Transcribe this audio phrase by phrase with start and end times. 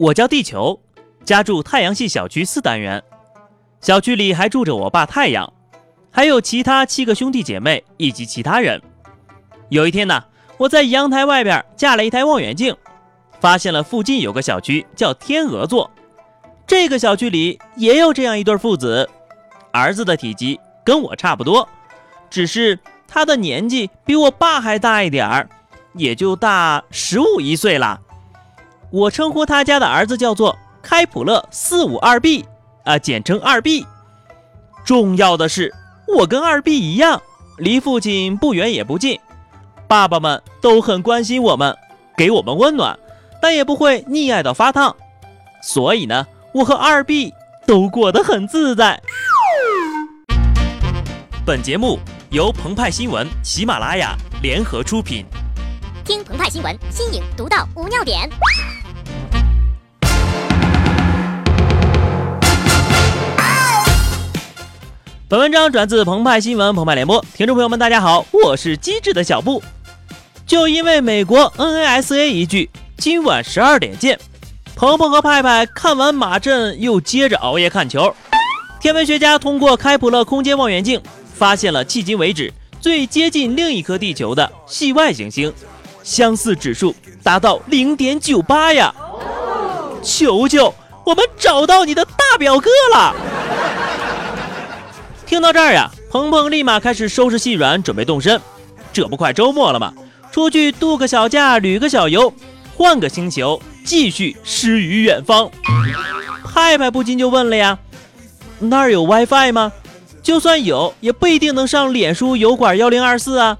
[0.00, 0.80] 我叫地球，
[1.26, 3.02] 家住太阳系小区四单元，
[3.82, 5.52] 小区里还住着我爸太阳，
[6.10, 8.80] 还有其他七个兄弟姐妹以及其他人。
[9.68, 10.24] 有一天呢，
[10.56, 12.74] 我在阳台外边架了一台望远镜，
[13.40, 15.90] 发现了附近有个小区叫天鹅座，
[16.66, 19.06] 这个小区里也有这样一对父子，
[19.70, 21.68] 儿子的体积跟我差不多，
[22.30, 25.46] 只是他的年纪比我爸还大一点儿，
[25.92, 28.00] 也就大十五一岁啦。
[28.90, 32.44] 我称呼他家的儿子叫做开普勒四五二 b，
[32.84, 33.86] 啊，简称二 b。
[34.84, 35.72] 重要的是，
[36.08, 37.22] 我跟二 b 一样，
[37.58, 39.18] 离父亲不远也不近。
[39.86, 41.76] 爸爸们都很关心我们，
[42.16, 42.98] 给我们温暖，
[43.40, 44.94] 但也不会溺爱到发烫。
[45.62, 47.32] 所以呢，我和二 B
[47.66, 49.00] 都过得很自在。
[51.46, 51.98] 本节目
[52.30, 55.24] 由澎湃新闻、喜马拉雅联合出品。
[56.04, 58.28] 听澎湃新闻，新颖独到，无尿点。
[65.30, 69.62] 本文章转自澎湃新闻、澎湃联播，听众朋友们，大家好，我是机智的小布。
[70.44, 74.18] 就因为美国 NASA 一句“今晚十二点见”，
[74.74, 78.12] 鹏鹏和派派看完马震，又接着熬夜看球。
[78.80, 81.00] 天文学家通过开普勒空间望远镜，
[81.32, 85.54] 发现了迄今为止最接近另一颗地球的系外行星，
[86.02, 88.92] 相似指数达到零点九八呀！
[90.02, 90.74] 求求
[91.06, 93.14] 我们找到你的大表哥了！
[95.30, 98.40] 听到这儿呀，鹏鹏立马开始收拾细软，准备动身。
[98.92, 99.94] 这不快周末了吗？
[100.32, 102.34] 出去度个小假，旅个小游，
[102.76, 105.48] 换个星球，继续诗与远方。
[106.52, 107.78] 派派不禁就问了呀
[108.58, 109.72] ：“那儿有 WiFi 吗？
[110.20, 113.56] 就算有，也不一定能上脸书油管幺零二四啊。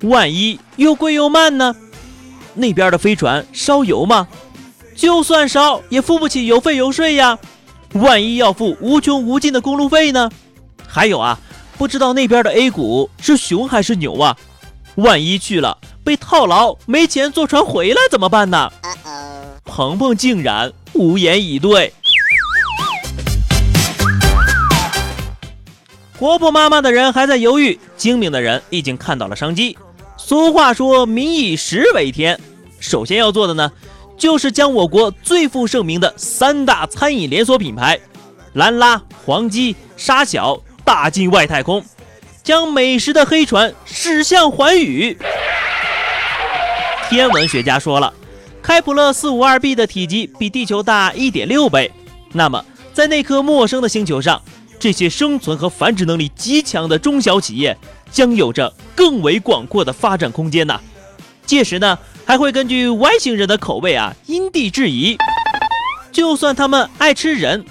[0.00, 1.76] 万一又贵又慢呢？
[2.54, 4.26] 那边的飞船烧油吗？
[4.96, 7.38] 就算烧，也付不起油费油税呀。
[7.92, 10.28] 万一要付无穷无尽的公路费呢？
[10.94, 11.36] 还有啊，
[11.76, 14.36] 不知道那边的 A 股是熊还是牛啊？
[14.94, 18.70] 万一去了。”被套牢，没钱坐船回来怎么办呢？
[19.64, 21.92] 鹏鹏竟然无言以对。
[26.16, 29.76] 婆婆妈妈的人还在犹豫，精明的人已经看到了商机。
[30.16, 32.38] 俗话说“民以食为天”，
[32.78, 33.72] 首先要做的呢，
[34.16, 37.98] 就是将我国最负盛名的三大餐饮连锁品牌——
[38.54, 41.84] 兰拉、黄鸡、沙小打进外太空，
[42.42, 45.16] 将美食的黑船驶向寰宇。
[47.08, 48.12] 天文学家说了，
[48.62, 51.90] 开普勒四五二 b 的体积比地球大一点六倍。
[52.32, 54.40] 那么，在那颗陌生的星球上，
[54.78, 57.76] 这些生存和繁殖能力极强的中小企业
[58.10, 60.80] 将有着更为广阔的发展空间呢。
[61.46, 65.16] 届时呢，还会根据外星人的口味啊，因地制宜。
[66.10, 67.64] 就算他们爱吃人，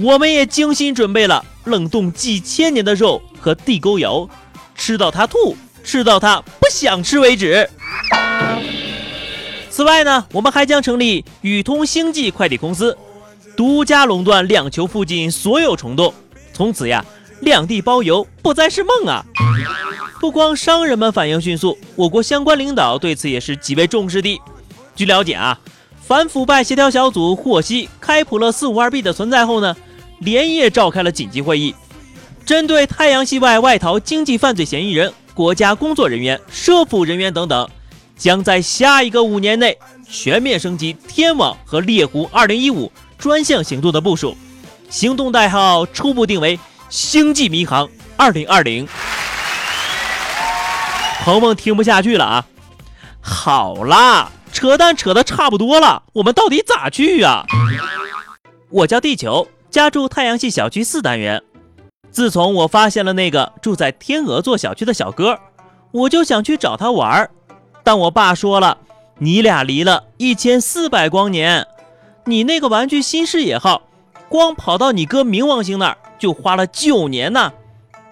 [0.00, 4.30] 我们也精心准备了冷冻几千年的肉和地沟油，
[4.76, 7.68] 吃到他吐，吃到他不想吃为止。
[9.68, 12.96] 此外呢，我们还将成立宇通星际快递公司，
[13.56, 16.14] 独家垄断两球附近所有虫洞。
[16.52, 17.04] 从此呀，
[17.40, 19.24] 两地包邮不再是梦啊！
[20.20, 24.40] 不光商人们反应迅速，我国相关领导对此也是极为重视的。
[24.94, 25.58] 据了解啊，
[26.06, 29.76] 反腐败协调小组获悉开普勒四五二 b 的存在后呢，
[30.18, 31.74] 连夜召开了紧急会议，
[32.44, 37.68] 针对太阳系外外逃经济犯罪嫌疑人、国家工作人员、涉腐人员等等。
[38.16, 39.78] 将在下一个五年内
[40.10, 44.36] 全面升级天网和猎狐二零一五专项行动的部署，
[44.90, 46.58] 行动代号初步定为
[46.90, 48.88] “星际迷航二零二零”。
[51.22, 52.46] 鹏鹏听不下去了啊！
[53.20, 57.44] 好啦，扯淡扯的差不多了，我们到底咋去啊？
[58.70, 59.46] 我叫地球，
[59.78, 61.40] 家住太阳系小区四单元。
[62.10, 65.38] 自从我发现了那个住在天鹅座小区的小哥，
[65.92, 67.30] 我就想去找他玩儿。
[67.84, 68.78] 但我爸说了，
[69.18, 71.64] 你俩离了一千四百光年，
[72.24, 73.82] 你那个玩具新视野号，
[74.28, 77.52] 光跑到你哥冥王星那儿就花了九年呢，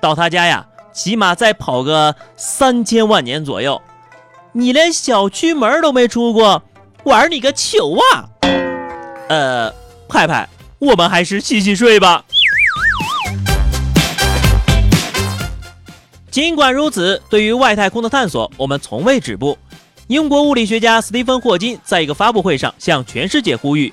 [0.01, 3.83] 到他家呀，起码再跑个三千万年左右。
[4.53, 6.63] 你连小区门都没出过，
[7.03, 8.29] 玩你个球啊！
[9.29, 9.73] 呃，
[10.09, 10.49] 派派，
[10.79, 12.25] 我们还是洗洗睡吧。
[16.31, 19.57] 尽管如此，对于外太空的探索，我们从未止步。
[20.09, 23.93] 英国物理学家斯蒂芬·霍金在一个发布会上向全世界呼吁：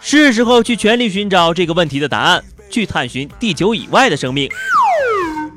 [0.00, 4.50] 是时候去全力寻找这个问题的答案，去探寻地球以外的生命。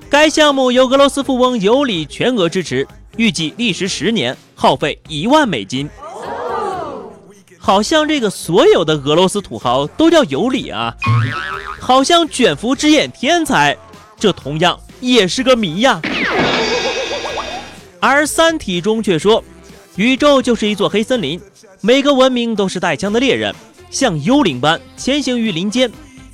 [0.10, 2.88] 该项目由俄罗斯富翁尤里全额支持，
[3.18, 5.90] 预计历时十年，耗费一万美金。
[7.64, 10.96] 好像这个所有的俄罗斯土豪都叫尤里啊，
[11.80, 13.78] 好像卷福之眼天才，
[14.20, 16.02] 这同样也是个谜呀。
[18.00, 19.44] 而《三体》中却说，
[19.96, 21.40] 宇宙就是一座黑森林，
[21.82, 23.54] 每个文明都是带枪的猎人，
[23.92, 25.92] 像幽灵般前行于林间，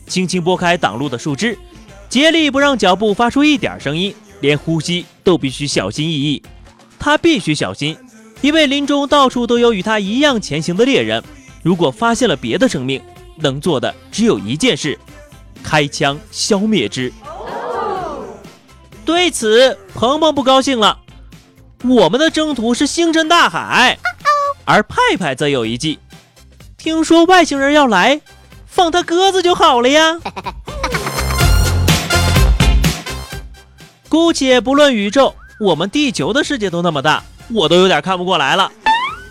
[0.08, 1.60] 轻轻拨开挡路的树枝，
[2.08, 6.42] 竭力不让脚步发出一点声音，连呼吸都必须小心翼翼。
[6.98, 7.98] 他必须小心。
[8.42, 11.24] 因为林中到处都有与他一样前行的猎人，
[11.64, 13.02] 如果发现了别的生命，
[13.38, 14.98] 能做的只有一件事：
[15.64, 17.12] 开枪消灭之。
[19.04, 21.00] 对此，鹏鹏不高兴了。
[21.84, 23.98] 我们的征途是星辰大海，
[24.66, 26.00] 而派派则有一计：
[26.78, 28.22] 听说外星人要来，
[28.66, 30.20] 放他鸽子就好了呀。
[34.10, 37.24] 姑且不论宇宙，我们地球的世界都那么大。
[37.54, 38.72] 我都有点看不过来了。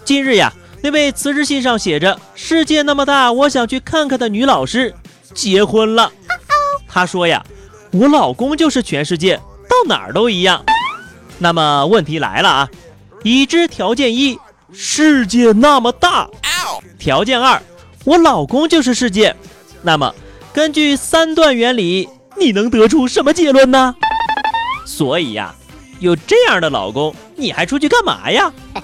[0.04, 0.52] 近日呀，
[0.82, 4.94] 那位辞职信上写着“世界那么大，我想去看看”的女老师
[5.34, 6.10] 结婚了。
[6.88, 7.44] 她说呀
[7.92, 9.36] ：“我老公就是全世界，
[9.68, 10.64] 到哪儿都一样。”
[11.38, 12.68] 那么问题来了啊，
[13.22, 14.38] 已知条件一：
[14.72, 16.30] 世界那么大；
[16.98, 17.60] 条件二：
[18.04, 19.36] 我老公就是世界。
[19.82, 20.14] 那么
[20.54, 22.08] 根据三段原理，
[22.38, 23.94] 你能得出什么结论呢？
[24.86, 25.54] 所以呀。
[25.98, 28.52] 有这样的老公，你还出去干嘛呀？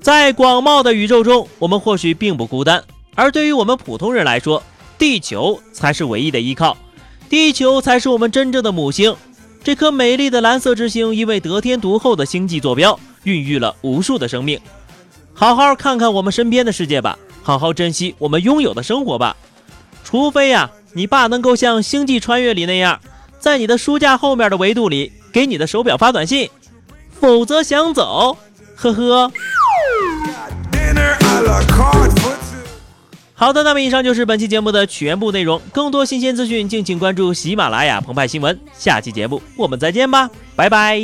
[0.00, 2.82] 在广袤的宇宙中，我们或许并不孤单。
[3.14, 4.62] 而对于我们普通人来说，
[4.98, 6.76] 地球才是唯一的依靠，
[7.28, 9.14] 地球才是我们真正的母星。
[9.64, 14.60] 这颗美丽的蓝色之星，因为得天独厚的星际坐标，孕育了无数的生命。
[15.34, 19.36] 好好看看我们身边的世界吧，好好珍惜我们拥有的生活吧。
[20.04, 23.00] 除非呀，你爸能够像《星际穿越》里那样。
[23.38, 26.50] 在你的书架后面的维度里，给你的手表发短信，
[27.20, 28.36] 否则想走，
[28.74, 29.32] 呵呵。
[33.34, 35.60] 好的，那么以上就是本期节目的全部内容。
[35.70, 38.58] 更多新鲜资讯，敬请关注喜马拉雅澎湃新闻。
[38.78, 40.98] 下期节目我们再见吧，拜拜。